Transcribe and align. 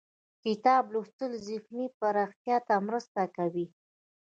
د 0.03 0.03
کتاب 0.45 0.83
لوستل 0.93 1.31
ذهني 1.47 1.85
پراختیا 1.99 2.57
ته 2.67 2.75
مرسته 2.87 3.21
کوي. 3.37 3.65